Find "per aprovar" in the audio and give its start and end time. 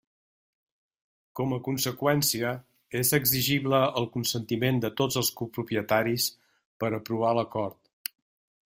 6.85-7.37